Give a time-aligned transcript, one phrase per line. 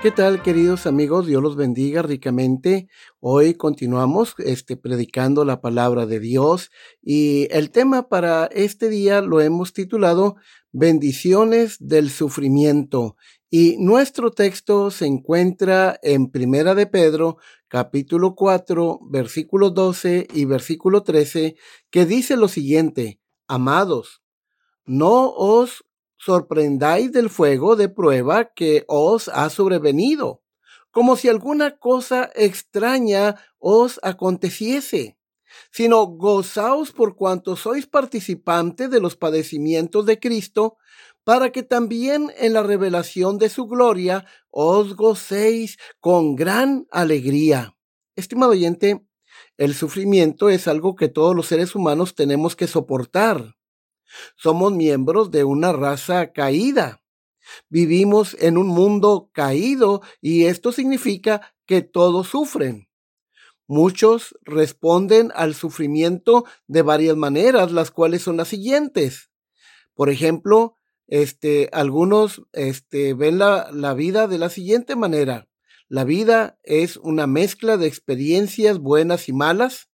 [0.00, 1.26] ¿Qué tal, queridos amigos?
[1.26, 2.88] Dios los bendiga ricamente.
[3.18, 6.70] Hoy continuamos este, predicando la palabra de Dios
[7.02, 10.36] y el tema para este día lo hemos titulado
[10.70, 13.16] Bendiciones del sufrimiento.
[13.50, 21.02] Y nuestro texto se encuentra en Primera de Pedro, capítulo 4, versículo 12 y versículo
[21.02, 21.56] 13,
[21.90, 24.22] que dice lo siguiente, Amados,
[24.84, 25.84] no os
[26.28, 30.42] sorprendáis del fuego de prueba que os ha sobrevenido,
[30.90, 35.16] como si alguna cosa extraña os aconteciese,
[35.72, 40.76] sino gozaos por cuanto sois participantes de los padecimientos de Cristo,
[41.24, 47.74] para que también en la revelación de su gloria os gocéis con gran alegría.
[48.16, 49.02] Estimado oyente,
[49.56, 53.57] el sufrimiento es algo que todos los seres humanos tenemos que soportar.
[54.36, 57.02] Somos miembros de una raza caída.
[57.68, 62.88] Vivimos en un mundo caído y esto significa que todos sufren.
[63.66, 69.30] Muchos responden al sufrimiento de varias maneras, las cuales son las siguientes.
[69.94, 70.76] Por ejemplo,
[71.06, 75.48] este, algunos este, ven la, la vida de la siguiente manera.
[75.88, 79.88] La vida es una mezcla de experiencias buenas y malas,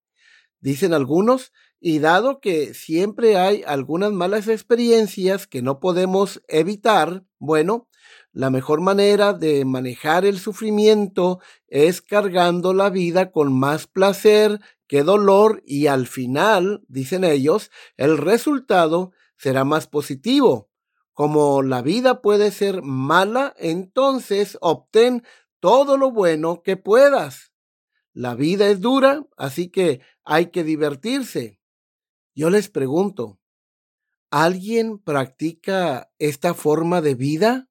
[0.59, 1.51] dicen algunos,
[1.85, 7.89] y dado que siempre hay algunas malas experiencias que no podemos evitar, bueno,
[8.31, 15.03] la mejor manera de manejar el sufrimiento es cargando la vida con más placer que
[15.03, 20.69] dolor y al final, dicen ellos, el resultado será más positivo.
[21.11, 25.21] Como la vida puede ser mala, entonces obtén
[25.59, 27.51] todo lo bueno que puedas.
[28.13, 31.59] La vida es dura, así que hay que divertirse.
[32.35, 33.39] Yo les pregunto,
[34.31, 37.69] ¿alguien practica esta forma de vida?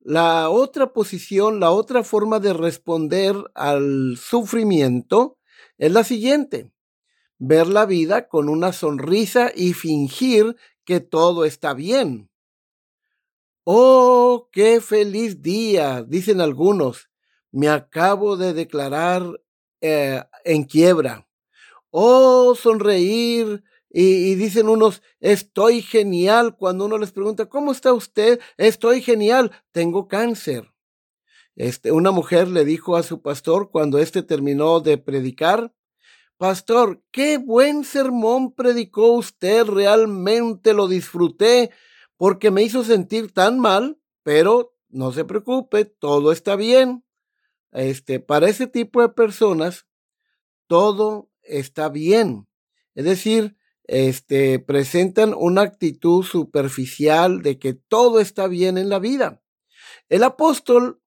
[0.00, 5.38] La otra posición, la otra forma de responder al sufrimiento
[5.76, 6.72] es la siguiente.
[7.38, 12.30] Ver la vida con una sonrisa y fingir que todo está bien.
[13.64, 17.10] Oh, qué feliz día, dicen algunos.
[17.52, 19.42] Me acabo de declarar
[19.82, 21.25] eh, en quiebra
[21.90, 23.64] oh, sonreír.
[23.88, 26.56] Y, dicen unos, estoy genial.
[26.56, 28.40] Cuando uno les pregunta, ¿cómo está usted?
[28.56, 30.72] Estoy genial, tengo cáncer.
[31.54, 35.72] Este, una mujer le dijo a su pastor cuando éste terminó de predicar,
[36.38, 41.70] Pastor, qué buen sermón predicó usted, realmente lo disfruté
[42.18, 47.04] porque me hizo sentir tan mal, pero no se preocupe, todo está bien.
[47.72, 49.86] Este, para ese tipo de personas,
[50.66, 52.46] todo está bien.
[52.94, 59.42] Es decir, este, presentan una actitud superficial de que todo está bien en la vida.
[60.08, 61.00] El apóstol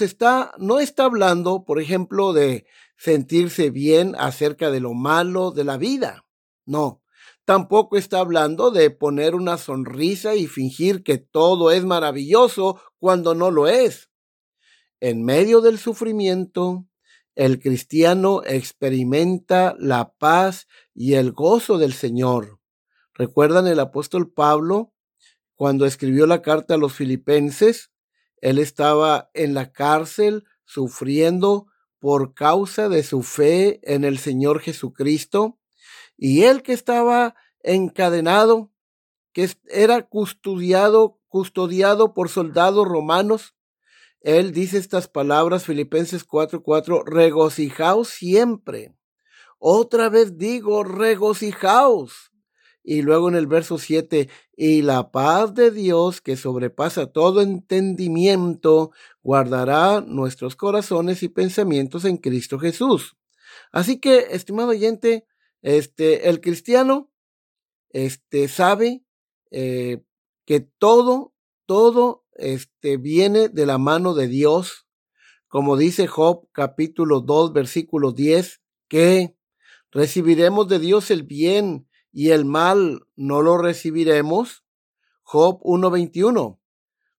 [0.00, 2.66] está, no está hablando, por ejemplo, de
[2.96, 6.26] sentirse bien acerca de lo malo de la vida.
[6.66, 7.02] No,
[7.44, 13.50] tampoco está hablando de poner una sonrisa y fingir que todo es maravilloso cuando no
[13.50, 14.10] lo es.
[15.00, 16.86] En medio del sufrimiento,
[17.40, 22.60] el cristiano experimenta la paz y el gozo del Señor.
[23.14, 24.92] ¿Recuerdan el apóstol Pablo
[25.54, 27.92] cuando escribió la carta a los filipenses?
[28.42, 35.58] Él estaba en la cárcel sufriendo por causa de su fe en el Señor Jesucristo.
[36.18, 38.70] Y él que estaba encadenado,
[39.32, 43.54] que era custodiado, custodiado por soldados romanos,
[44.20, 48.94] él dice estas palabras, Filipenses 4:4, regocijaos siempre.
[49.58, 52.32] Otra vez digo, regocijaos.
[52.82, 58.90] Y luego en el verso 7, y la paz de Dios que sobrepasa todo entendimiento,
[59.22, 63.16] guardará nuestros corazones y pensamientos en Cristo Jesús.
[63.70, 65.26] Así que, estimado oyente,
[65.62, 67.10] este, el cristiano,
[67.90, 69.04] este, sabe
[69.50, 70.02] eh,
[70.46, 71.34] que todo,
[71.66, 74.86] todo este, viene de la mano de Dios,
[75.48, 79.36] como dice Job capítulo 2 versículo 10, que
[79.90, 84.64] recibiremos de Dios el bien y el mal no lo recibiremos.
[85.22, 86.58] Job 1.21.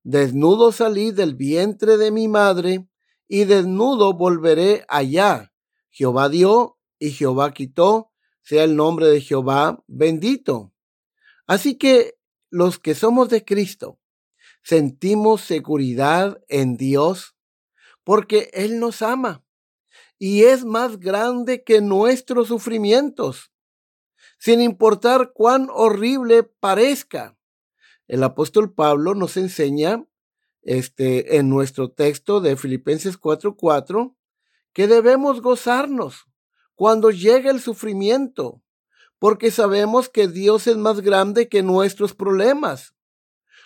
[0.03, 2.89] Desnudo salí del vientre de mi madre
[3.27, 5.53] y desnudo volveré allá.
[5.89, 10.73] Jehová dio y Jehová quitó, sea el nombre de Jehová bendito.
[11.47, 12.15] Así que
[12.49, 14.00] los que somos de Cristo
[14.61, 17.35] sentimos seguridad en Dios
[18.03, 19.43] porque Él nos ama
[20.17, 23.51] y es más grande que nuestros sufrimientos,
[24.37, 27.35] sin importar cuán horrible parezca.
[28.07, 30.05] El apóstol Pablo nos enseña
[30.61, 34.15] este, en nuestro texto de Filipenses 4:4
[34.73, 36.27] que debemos gozarnos
[36.75, 38.61] cuando llegue el sufrimiento,
[39.17, 42.93] porque sabemos que Dios es más grande que nuestros problemas,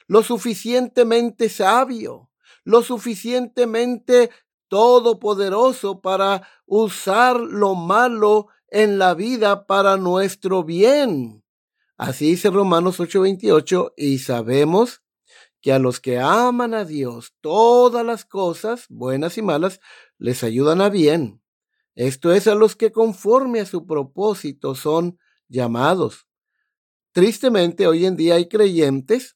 [0.07, 2.30] lo suficientemente sabio,
[2.63, 4.30] lo suficientemente
[4.68, 11.44] todopoderoso para usar lo malo en la vida para nuestro bien.
[11.98, 15.02] Así dice Romanos 8:28 y sabemos
[15.62, 19.80] que a los que aman a Dios todas las cosas, buenas y malas,
[20.18, 21.42] les ayudan a bien.
[21.96, 25.18] Esto es a los que conforme a su propósito son
[25.48, 26.28] llamados.
[27.13, 29.35] Tristemente, hoy en día hay creyentes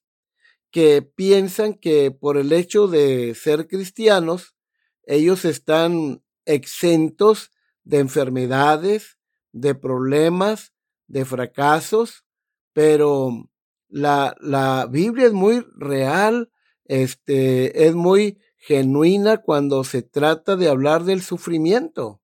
[0.72, 4.56] que piensan que por el hecho de ser cristianos,
[5.04, 7.52] ellos están exentos
[7.84, 9.18] de enfermedades,
[9.52, 10.74] de problemas,
[11.08, 12.26] de fracasos,
[12.74, 13.50] pero
[13.88, 16.52] la, la Biblia es muy real,
[16.86, 22.22] este, es muy genuina cuando se trata de hablar del sufrimiento.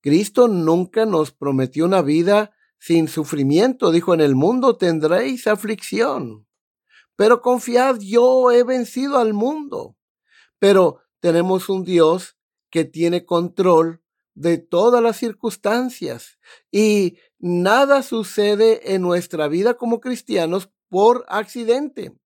[0.00, 3.92] Cristo nunca nos prometió una vida sin sufrimiento.
[3.92, 6.47] Dijo, en el mundo tendréis aflicción,
[7.18, 9.96] pero confiad, yo he vencido al mundo.
[10.60, 12.38] Pero tenemos un Dios
[12.70, 14.04] que tiene control
[14.34, 16.38] de todas las circunstancias
[16.70, 22.16] y nada sucede en nuestra vida como cristianos por accidente.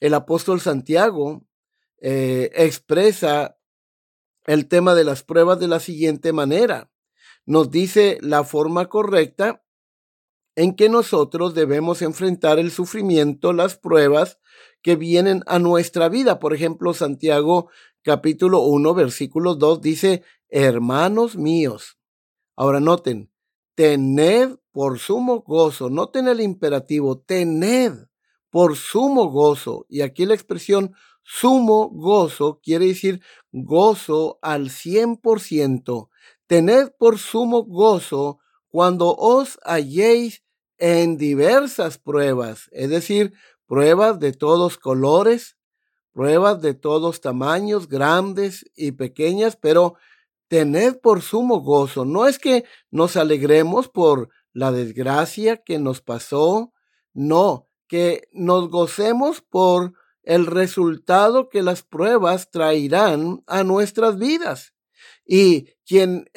[0.00, 1.44] El apóstol Santiago
[1.98, 3.58] eh, expresa
[4.46, 6.90] el tema de las pruebas de la siguiente manera.
[7.44, 9.65] Nos dice la forma correcta
[10.56, 14.38] en que nosotros debemos enfrentar el sufrimiento, las pruebas
[14.82, 16.40] que vienen a nuestra vida.
[16.40, 17.68] Por ejemplo, Santiago
[18.02, 21.98] capítulo 1, versículo 2 dice, hermanos míos.
[22.56, 23.30] Ahora noten,
[23.74, 27.92] tened por sumo gozo, noten el imperativo, tened
[28.48, 29.84] por sumo gozo.
[29.90, 33.20] Y aquí la expresión sumo gozo quiere decir
[33.52, 36.08] gozo al 100%.
[36.46, 38.38] Tened por sumo gozo
[38.68, 40.45] cuando os halléis
[40.78, 43.32] en diversas pruebas, es decir,
[43.66, 45.56] pruebas de todos colores,
[46.12, 49.96] pruebas de todos tamaños, grandes y pequeñas, pero
[50.48, 52.04] tened por sumo gozo.
[52.04, 56.72] No es que nos alegremos por la desgracia que nos pasó,
[57.12, 59.92] no, que nos gocemos por
[60.22, 64.72] el resultado que las pruebas traerán a nuestras vidas.
[65.26, 66.30] Y quien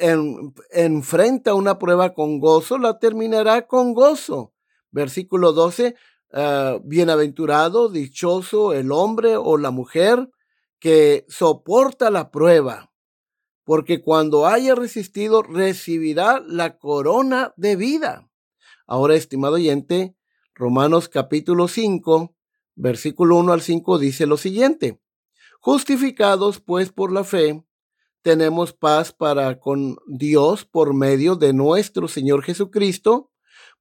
[0.70, 4.52] enfrenta una prueba con gozo, la terminará con gozo.
[4.90, 5.94] Versículo 12,
[6.32, 10.28] ah, bienaventurado, dichoso el hombre o la mujer
[10.80, 12.90] que soporta la prueba,
[13.64, 18.28] porque cuando haya resistido recibirá la corona de vida.
[18.86, 20.16] Ahora, estimado oyente,
[20.54, 22.34] Romanos capítulo 5,
[22.74, 25.00] versículo 1 al 5 dice lo siguiente.
[25.60, 27.62] Justificados pues por la fe,
[28.22, 33.30] tenemos paz para con Dios por medio de nuestro Señor Jesucristo,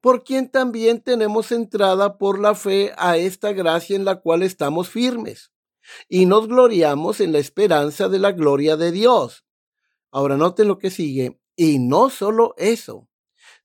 [0.01, 4.89] por quien también tenemos entrada por la fe a esta gracia en la cual estamos
[4.89, 5.51] firmes,
[6.07, 9.45] y nos gloriamos en la esperanza de la gloria de Dios.
[10.11, 13.09] Ahora noten lo que sigue, y no solo eso,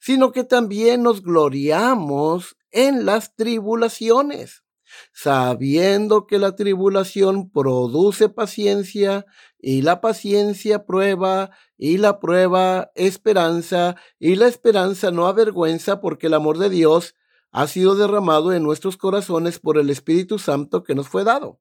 [0.01, 4.65] sino que también nos gloriamos en las tribulaciones
[5.13, 9.27] sabiendo que la tribulación produce paciencia,
[9.67, 16.35] y la paciencia prueba, y la prueba esperanza, y la esperanza no avergüenza, porque el
[16.35, 17.15] amor de Dios
[17.51, 21.61] ha sido derramado en nuestros corazones por el Espíritu Santo que nos fue dado.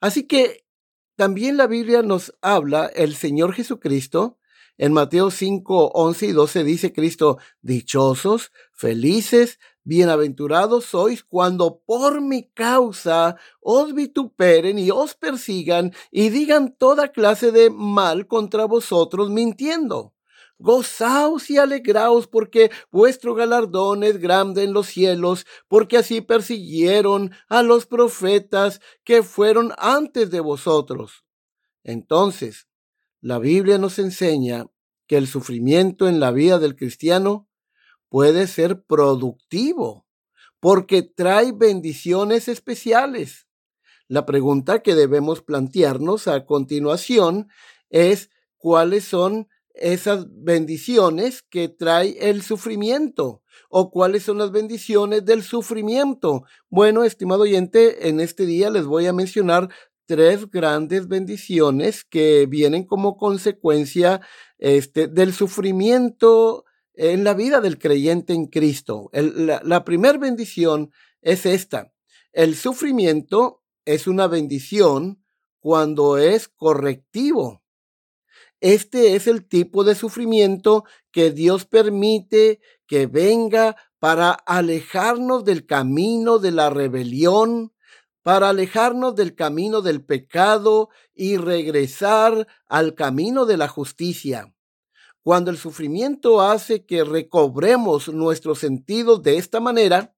[0.00, 0.66] Así que
[1.14, 4.38] también la Biblia nos habla, el Señor Jesucristo,
[4.76, 12.48] en Mateo 5, 11 y 12 dice Cristo, dichosos, felices, Bienaventurados sois cuando por mi
[12.48, 20.14] causa os vituperen y os persigan y digan toda clase de mal contra vosotros mintiendo.
[20.56, 27.62] Gozaos y alegraos porque vuestro galardón es grande en los cielos, porque así persiguieron a
[27.62, 31.26] los profetas que fueron antes de vosotros.
[31.82, 32.68] Entonces,
[33.20, 34.64] la Biblia nos enseña
[35.06, 37.48] que el sufrimiento en la vida del cristiano
[38.14, 40.06] puede ser productivo,
[40.60, 43.48] porque trae bendiciones especiales.
[44.06, 47.48] La pregunta que debemos plantearnos a continuación
[47.90, 55.42] es cuáles son esas bendiciones que trae el sufrimiento o cuáles son las bendiciones del
[55.42, 56.44] sufrimiento.
[56.70, 59.70] Bueno, estimado oyente, en este día les voy a mencionar
[60.06, 64.20] tres grandes bendiciones que vienen como consecuencia
[64.58, 66.63] este, del sufrimiento
[66.94, 69.10] en la vida del creyente en Cristo.
[69.12, 70.90] la, la primera bendición
[71.22, 71.92] es esta.
[72.32, 75.22] El sufrimiento es una bendición
[75.60, 77.62] cuando es correctivo.
[78.60, 86.38] Este es el tipo de sufrimiento que Dios permite que venga para alejarnos del camino
[86.38, 87.72] de la rebelión,
[88.22, 94.53] para alejarnos del camino del pecado y regresar al camino de la justicia.
[95.24, 100.14] Cuando el sufrimiento hace que recobremos nuestros sentidos de esta manera,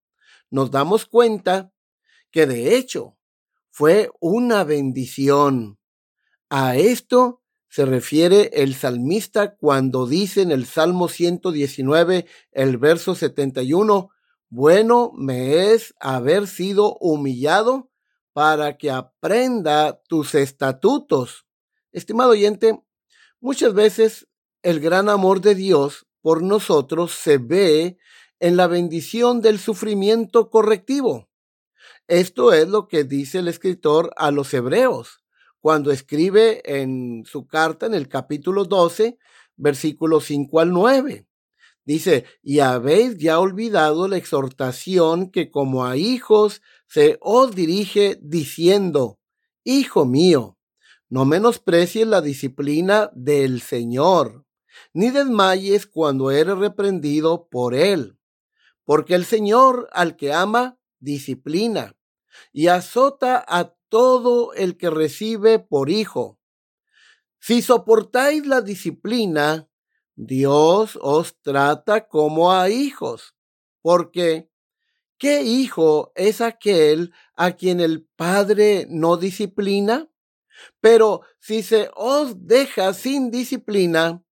[0.50, 1.72] nos damos cuenta
[2.32, 3.16] que de hecho
[3.70, 5.78] fue una bendición.
[6.50, 14.10] A esto se refiere el salmista cuando dice en el Salmo 119, el verso 71,
[14.48, 17.92] bueno me es haber sido humillado
[18.32, 21.46] para que aprenda tus estatutos.
[21.92, 22.82] Estimado oyente,
[23.38, 24.26] muchas veces
[24.66, 27.98] el gran amor de Dios por nosotros se ve
[28.40, 31.28] en la bendición del sufrimiento correctivo.
[32.08, 35.22] Esto es lo que dice el escritor a los hebreos
[35.60, 39.18] cuando escribe en su carta en el capítulo 12,
[39.54, 41.28] versículos 5 al 9.
[41.84, 49.20] Dice, y habéis ya olvidado la exhortación que como a hijos se os dirige diciendo,
[49.62, 50.58] Hijo mío,
[51.08, 54.45] no menosprecies la disciplina del Señor,
[54.92, 58.18] ni desmayes cuando eres reprendido por Él,
[58.84, 61.96] porque el Señor al que ama, disciplina,
[62.52, 66.38] y azota a todo el que recibe por hijo.
[67.38, 69.68] Si soportáis la disciplina,
[70.14, 73.36] Dios os trata como a hijos,
[73.82, 74.50] porque
[75.18, 80.10] ¿qué hijo es aquel a quien el Padre no disciplina?
[80.80, 84.24] Pero si se os deja sin disciplina,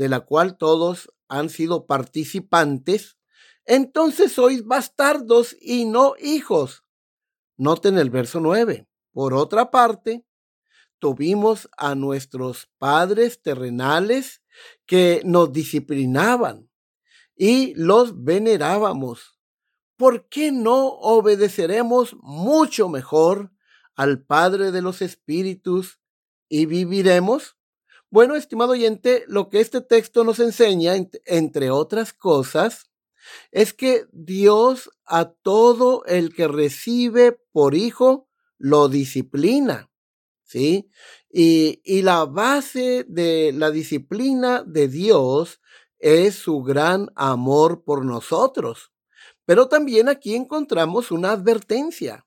[0.00, 3.18] de la cual todos han sido participantes,
[3.66, 6.86] entonces sois bastardos y no hijos.
[7.58, 8.88] Noten el verso 9.
[9.12, 10.24] Por otra parte,
[11.00, 14.42] tuvimos a nuestros padres terrenales
[14.86, 16.70] que nos disciplinaban
[17.36, 19.38] y los venerábamos.
[19.98, 23.52] ¿Por qué no obedeceremos mucho mejor
[23.96, 26.00] al Padre de los Espíritus
[26.48, 27.59] y viviremos?
[28.12, 30.94] Bueno, estimado oyente, lo que este texto nos enseña,
[31.26, 32.90] entre otras cosas,
[33.52, 39.92] es que Dios a todo el que recibe por hijo lo disciplina,
[40.42, 40.90] ¿sí?
[41.30, 45.60] Y, y la base de la disciplina de Dios
[46.00, 48.90] es su gran amor por nosotros.
[49.44, 52.26] Pero también aquí encontramos una advertencia.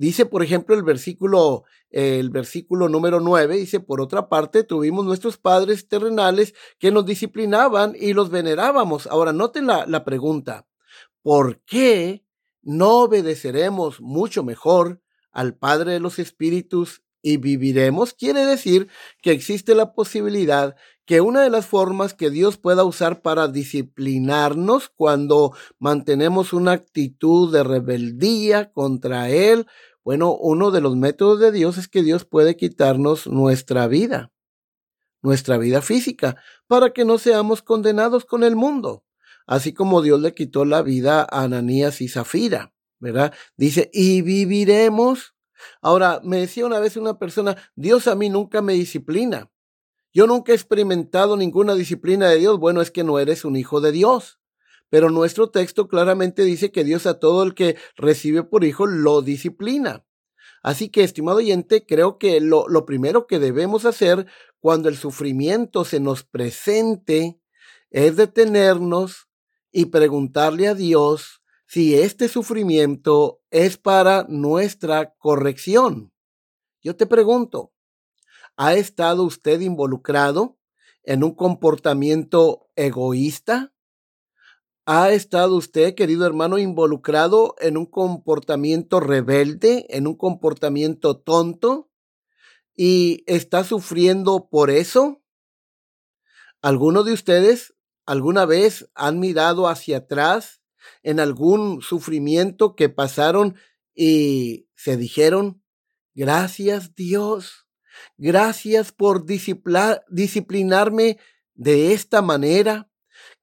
[0.00, 5.36] Dice, por ejemplo, el versículo, el versículo número 9, dice, por otra parte, tuvimos nuestros
[5.36, 9.06] padres terrenales que nos disciplinaban y los venerábamos.
[9.08, 10.66] Ahora, noten la, la pregunta,
[11.20, 12.24] ¿por qué
[12.62, 15.02] no obedeceremos mucho mejor
[15.32, 18.88] al Padre de los Espíritus y viviremos, quiere decir
[19.20, 24.88] que existe la posibilidad que una de las formas que Dios pueda usar para disciplinarnos
[24.88, 29.66] cuando mantenemos una actitud de rebeldía contra Él,
[30.04, 34.32] bueno, uno de los métodos de Dios es que Dios puede quitarnos nuestra vida,
[35.22, 39.04] nuestra vida física, para que no seamos condenados con el mundo,
[39.46, 42.72] así como Dios le quitó la vida a Ananías y Zafira.
[43.00, 43.34] ¿verdad?
[43.56, 45.34] Dice, y viviremos.
[45.82, 49.50] Ahora, me decía una vez una persona, Dios a mí nunca me disciplina.
[50.12, 52.58] Yo nunca he experimentado ninguna disciplina de Dios.
[52.58, 54.39] Bueno, es que no eres un hijo de Dios.
[54.90, 59.22] Pero nuestro texto claramente dice que Dios a todo el que recibe por hijo lo
[59.22, 60.04] disciplina.
[60.62, 64.26] Así que, estimado oyente, creo que lo, lo primero que debemos hacer
[64.58, 67.40] cuando el sufrimiento se nos presente
[67.90, 69.28] es detenernos
[69.72, 76.12] y preguntarle a Dios si este sufrimiento es para nuestra corrección.
[76.82, 77.72] Yo te pregunto,
[78.56, 80.58] ¿ha estado usted involucrado
[81.04, 83.72] en un comportamiento egoísta?
[84.92, 91.92] ¿Ha estado usted, querido hermano, involucrado en un comportamiento rebelde, en un comportamiento tonto?
[92.74, 95.22] ¿Y está sufriendo por eso?
[96.60, 97.72] ¿Alguno de ustedes
[98.04, 100.60] alguna vez han mirado hacia atrás
[101.04, 103.54] en algún sufrimiento que pasaron
[103.94, 105.62] y se dijeron,
[106.14, 107.68] gracias Dios,
[108.16, 111.20] gracias por disciplinarme
[111.54, 112.89] de esta manera?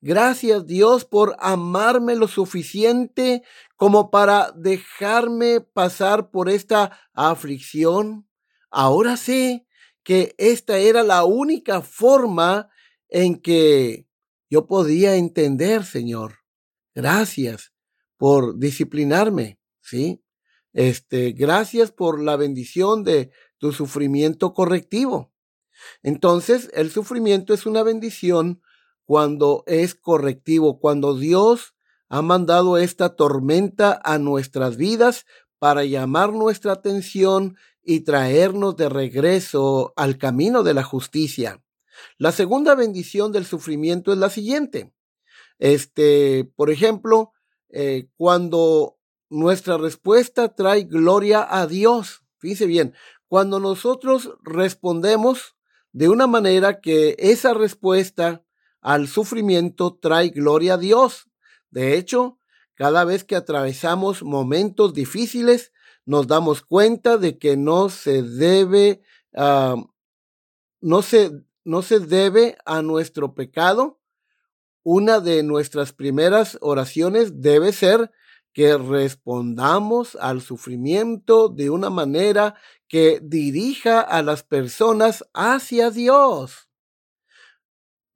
[0.01, 3.43] Gracias Dios por amarme lo suficiente
[3.75, 8.27] como para dejarme pasar por esta aflicción.
[8.69, 9.65] Ahora sé
[10.03, 12.69] que esta era la única forma
[13.09, 14.07] en que
[14.49, 16.39] yo podía entender, Señor.
[16.93, 17.73] Gracias
[18.17, 20.23] por disciplinarme, ¿sí?
[20.73, 25.33] Este, gracias por la bendición de tu sufrimiento correctivo.
[26.03, 28.61] Entonces, el sufrimiento es una bendición
[29.07, 31.75] cuando es correctivo, cuando Dios
[32.09, 35.25] ha mandado esta tormenta a nuestras vidas
[35.59, 41.63] para llamar nuestra atención y traernos de regreso al camino de la justicia.
[42.17, 44.93] La segunda bendición del sufrimiento es la siguiente.
[45.57, 47.31] Este, por ejemplo,
[47.69, 48.97] eh, cuando
[49.29, 52.23] nuestra respuesta trae gloria a Dios.
[52.39, 52.93] Fíjense bien,
[53.29, 55.55] cuando nosotros respondemos
[55.93, 58.43] de una manera que esa respuesta
[58.87, 61.27] al sufrimiento trae gloria a Dios.
[61.71, 62.39] De hecho,
[62.73, 65.73] cada vez que atravesamos momentos difíciles,
[66.05, 69.01] nos damos cuenta de que no se debe,
[69.33, 71.31] no, se,
[71.65, 73.99] no se debe a nuestro pecado.
[74.83, 78.09] Una de nuestras primeras oraciones debe ser
[78.53, 82.55] que respondamos al sufrimiento de una manera
[82.87, 86.66] que dirija a las personas hacia Dios.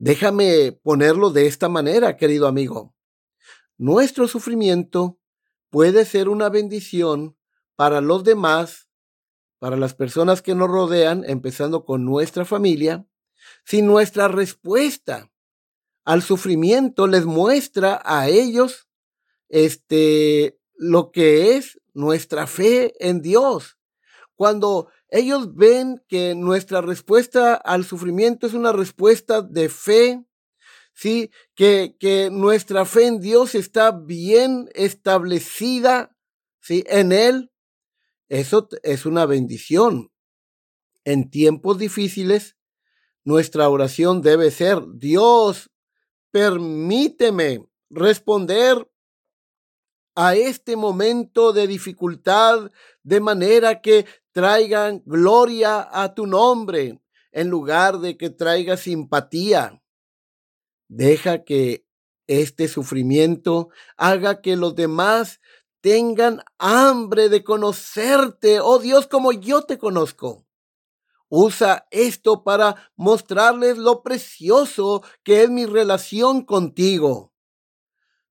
[0.03, 2.95] Déjame ponerlo de esta manera, querido amigo.
[3.77, 5.19] Nuestro sufrimiento
[5.69, 7.37] puede ser una bendición
[7.75, 8.89] para los demás,
[9.59, 13.05] para las personas que nos rodean, empezando con nuestra familia,
[13.63, 15.31] si nuestra respuesta
[16.03, 18.89] al sufrimiento les muestra a ellos
[19.49, 23.77] este lo que es nuestra fe en Dios.
[24.33, 30.25] Cuando ellos ven que nuestra respuesta al sufrimiento es una respuesta de fe,
[30.93, 31.29] ¿sí?
[31.53, 36.15] Que, que nuestra fe en Dios está bien establecida,
[36.61, 36.85] ¿sí?
[36.87, 37.51] En Él.
[38.29, 40.13] Eso es una bendición.
[41.03, 42.55] En tiempos difíciles,
[43.25, 45.69] nuestra oración debe ser, Dios,
[46.31, 48.89] permíteme responder
[50.15, 52.71] a este momento de dificultad
[53.03, 59.81] de manera que traigan gloria a tu nombre en lugar de que traiga simpatía.
[60.87, 61.85] Deja que
[62.27, 65.39] este sufrimiento haga que los demás
[65.81, 70.45] tengan hambre de conocerte, oh Dios, como yo te conozco.
[71.27, 77.33] Usa esto para mostrarles lo precioso que es mi relación contigo.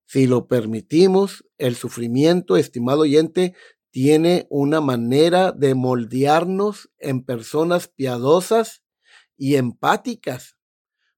[0.04, 3.54] Si lo permitimos, el sufrimiento, estimado oyente,
[3.90, 8.82] tiene una manera de moldearnos en personas piadosas
[9.36, 10.56] y empáticas.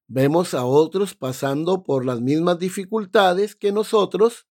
[0.06, 4.46] Vemos a otros pasando por las mismas dificultades que nosotros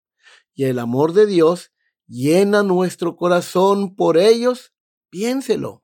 [0.54, 1.72] y el amor de Dios
[2.08, 4.74] llena nuestro corazón por ellos.
[5.10, 5.84] Piénselo.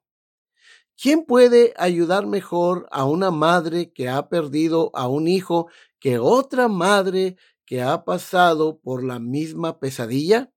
[1.00, 5.67] ¿Quién puede ayudar mejor a una madre que ha perdido a un hijo
[6.00, 10.52] que otra madre que ha pasado por la misma pesadilla?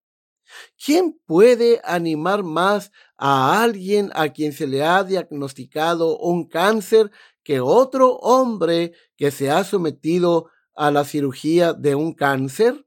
[0.83, 7.11] ¿Quién puede animar más a alguien a quien se le ha diagnosticado un cáncer
[7.43, 12.87] que otro hombre que se ha sometido a la cirugía de un cáncer?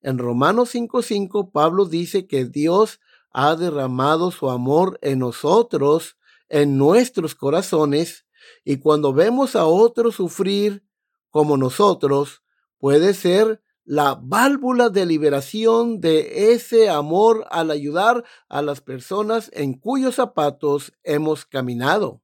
[0.00, 6.16] En Romanos 5:5 Pablo dice que Dios ha derramado su amor en nosotros,
[6.48, 8.26] en nuestros corazones,
[8.64, 10.84] y cuando vemos a otro sufrir
[11.30, 12.42] como nosotros,
[12.78, 19.72] puede ser la válvula de liberación de ese amor al ayudar a las personas en
[19.72, 22.20] cuyos zapatos hemos caminado.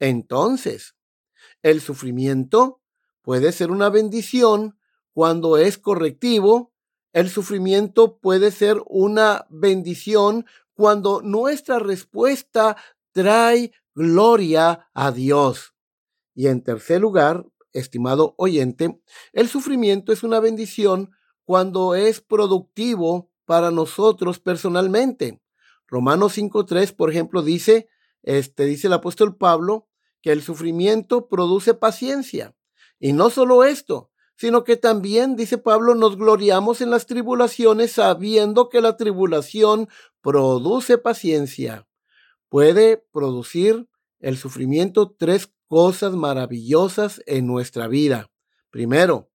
[0.00, 0.96] Entonces,
[1.62, 2.80] el sufrimiento
[3.22, 4.80] puede ser una bendición
[5.12, 6.72] cuando es correctivo.
[7.12, 12.76] El sufrimiento puede ser una bendición cuando nuestra respuesta
[13.12, 15.72] trae gloria a Dios.
[16.34, 17.46] Y en tercer lugar,
[17.78, 19.00] estimado oyente,
[19.32, 21.10] el sufrimiento es una bendición
[21.44, 25.40] cuando es productivo para nosotros personalmente.
[25.86, 27.88] Romanos 5.3, por ejemplo, dice,
[28.22, 29.88] este, dice el apóstol Pablo,
[30.20, 32.54] que el sufrimiento produce paciencia.
[32.98, 38.68] Y no solo esto, sino que también, dice Pablo, nos gloriamos en las tribulaciones sabiendo
[38.68, 39.88] que la tribulación
[40.20, 41.86] produce paciencia.
[42.48, 48.30] Puede producir el sufrimiento tres cosas maravillosas en nuestra vida.
[48.70, 49.30] Primero,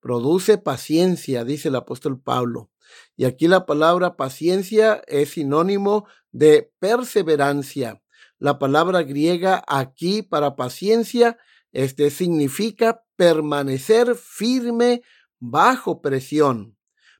[0.00, 2.70] produce paciencia, dice el apóstol Pablo.
[3.16, 8.02] Y aquí la palabra paciencia es sinónimo de perseverancia.
[8.38, 11.38] La palabra griega aquí para paciencia
[11.72, 15.02] este significa permanecer firme
[15.40, 16.76] bajo presión.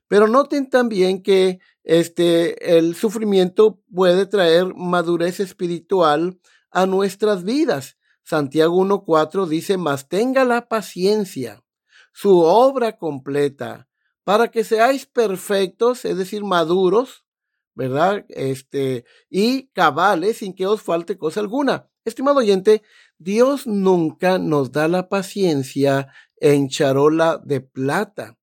[0.07, 6.39] Pero noten también que este el sufrimiento puede traer madurez espiritual
[6.71, 7.97] a nuestras vidas.
[8.25, 11.63] Santiago 1:4 dice, "Mas tenga la paciencia,
[12.11, 13.87] su obra completa,
[14.23, 17.23] para que seáis perfectos, es decir, maduros,
[17.75, 18.25] ¿verdad?
[18.29, 22.81] Este, y cabales sin que os falte cosa alguna." Estimado oyente,
[23.19, 26.07] Dios nunca nos da la paciencia
[26.37, 28.37] en charola de plata.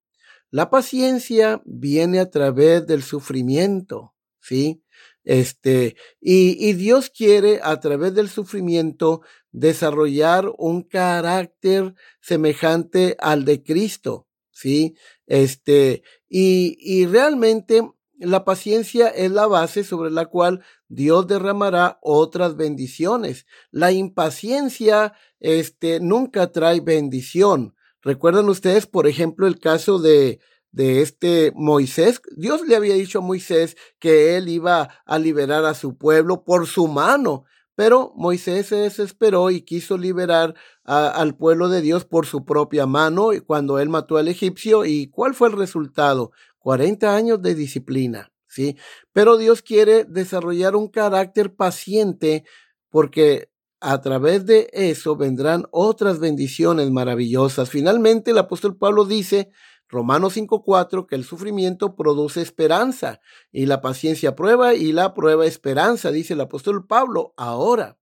[0.51, 4.83] La paciencia viene a través del sufrimiento, ¿sí?
[5.25, 13.63] Este, y, y, Dios quiere a través del sufrimiento desarrollar un carácter semejante al de
[13.63, 14.97] Cristo, ¿sí?
[15.27, 17.83] Este, y, y realmente
[18.19, 23.47] la paciencia es la base sobre la cual Dios derramará otras bendiciones.
[23.71, 27.75] La impaciencia este, nunca trae bendición.
[28.01, 32.21] ¿Recuerdan ustedes, por ejemplo, el caso de, de este Moisés?
[32.37, 36.67] Dios le había dicho a Moisés que él iba a liberar a su pueblo por
[36.67, 37.45] su mano.
[37.83, 43.31] Pero Moisés se desesperó y quiso liberar al pueblo de Dios por su propia mano
[43.45, 44.85] cuando él mató al egipcio.
[44.85, 46.31] ¿Y cuál fue el resultado?
[46.61, 48.77] 40 años de disciplina, ¿sí?
[49.13, 52.45] Pero Dios quiere desarrollar un carácter paciente
[52.89, 57.69] porque a través de eso vendrán otras bendiciones maravillosas.
[57.69, 59.51] Finalmente, el apóstol Pablo dice,
[59.93, 63.21] Romanos 5.4, que el sufrimiento produce esperanza
[63.53, 67.35] y la paciencia prueba y la prueba esperanza, dice el apóstol Pablo.
[67.37, 67.99] Ahora,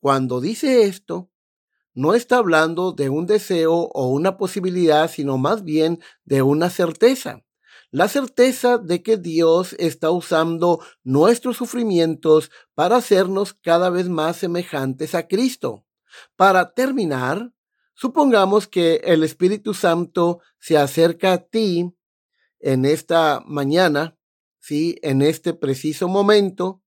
[0.00, 1.30] cuando dice esto,
[1.94, 7.44] no está hablando de un deseo o una posibilidad, sino más bien de una certeza
[7.92, 15.14] la certeza de que Dios está usando nuestros sufrimientos para hacernos cada vez más semejantes
[15.14, 15.84] a Cristo.
[16.36, 17.52] Para terminar,
[18.00, 21.94] supongamos que el Espíritu Santo se acerca a ti
[22.58, 24.16] en esta mañana,
[24.58, 24.96] ¿sí?
[25.02, 26.82] En este preciso momento,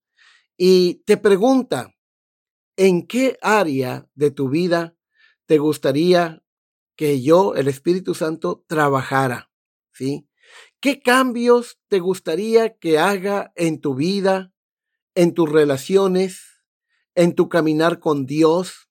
[0.58, 1.94] y te pregunta,
[2.78, 4.96] ¿en qué área de tu vida
[5.46, 6.44] te gustaría
[6.96, 9.52] que yo, el Espíritu Santo, trabajara?
[9.92, 10.28] ¿Sí?
[10.80, 14.52] ¿Qué cambios te gustaría que haga en tu vida,
[15.14, 16.42] en tus relaciones,
[17.14, 18.90] en tu caminar con Dios?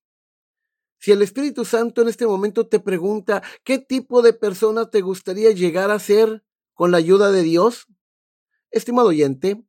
[1.02, 5.50] Si el Espíritu Santo en este momento te pregunta, ¿qué tipo de persona te gustaría
[5.50, 7.88] llegar a ser con la ayuda de Dios?
[8.70, 9.66] Estimado oyente,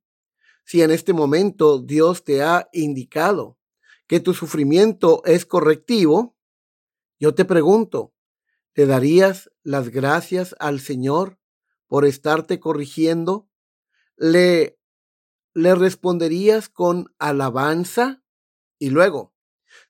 [0.64, 3.58] si en este momento Dios te ha indicado
[4.06, 6.38] que tu sufrimiento es correctivo,
[7.20, 8.14] yo te pregunto,
[8.74, 11.40] ¿te darías las gracias al Señor
[11.88, 13.50] por estarte corrigiendo?
[14.18, 14.78] ¿Le,
[15.56, 18.24] le responderías con alabanza?
[18.78, 19.33] Y luego,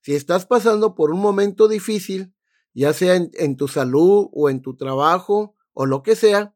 [0.04, 2.36] si estás pasando por un momento difícil,
[2.74, 6.54] ya sea en, tu salud o en tu trabajo o lo que sea,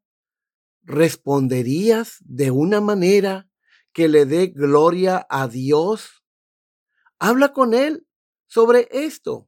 [0.83, 3.49] ¿responderías de una manera
[3.93, 6.25] que le dé gloria a Dios?
[7.19, 8.05] Habla con Él
[8.47, 9.47] sobre esto.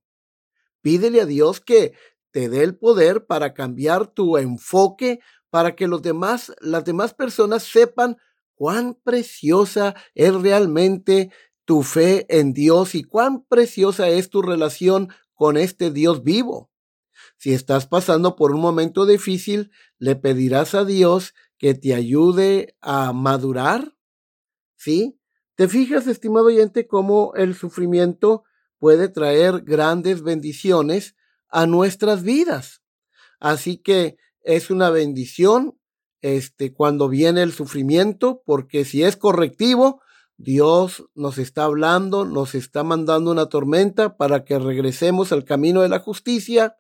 [0.82, 1.94] Pídele a Dios que
[2.32, 7.64] te dé el poder para cambiar tu enfoque para que los demás, las demás personas
[7.64, 8.16] sepan
[8.56, 11.32] cuán preciosa es realmente
[11.70, 16.72] tu fe en Dios y cuán preciosa es tu relación con este Dios vivo.
[17.38, 23.14] Si estás pasando por un momento difícil, le pedirás a Dios que te ayude a
[23.14, 23.96] madurar.
[24.78, 25.20] ¿Sí?
[25.54, 28.46] ¿Te fijas, estimado oyente, cómo el sufrimiento
[28.80, 31.16] puede traer grandes bendiciones
[31.50, 32.82] a nuestras vidas?
[33.40, 35.78] Así que es una bendición
[36.22, 40.02] este, cuando viene el sufrimiento, porque si es correctivo,
[40.40, 45.90] Dios nos está hablando, nos está mandando una tormenta para que regresemos al camino de
[45.90, 46.78] la justicia.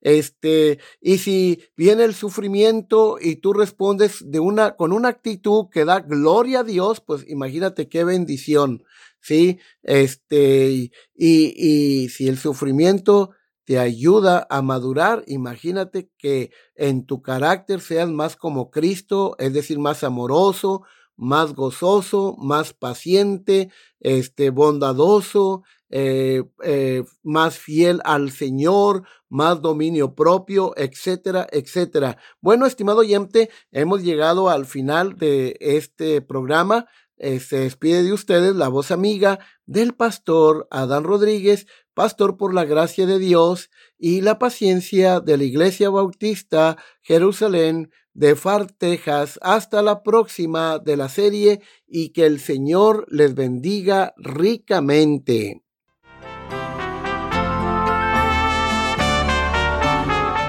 [0.00, 5.84] Este, y si viene el sufrimiento y tú respondes de una, con una actitud que
[5.84, 8.82] da gloria a Dios, pues imagínate qué bendición,
[9.20, 9.58] ¿sí?
[9.82, 13.32] Este, y, y si el sufrimiento
[13.64, 15.22] te ayuda a madurar.
[15.26, 20.82] Imagínate que en tu carácter seas más como Cristo, es decir, más amoroso,
[21.16, 23.70] más gozoso, más paciente,
[24.00, 32.16] este bondadoso, eh, eh, más fiel al Señor, más dominio propio, etcétera, etcétera.
[32.40, 36.86] Bueno, estimado oyente, hemos llegado al final de este programa.
[37.18, 42.64] Eh, se despide de ustedes la voz amiga del pastor Adán Rodríguez, pastor por la
[42.64, 49.38] gracia de Dios y la paciencia de la Iglesia Bautista Jerusalén de Far, Texas.
[49.42, 55.62] Hasta la próxima de la serie y que el Señor les bendiga ricamente.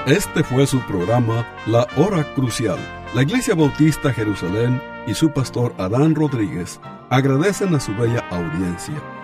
[0.06, 2.78] Este fue su programa La Hora Crucial.
[3.14, 9.23] La Iglesia Bautista Jerusalén y su pastor Adán Rodríguez agradecen a su bella audiencia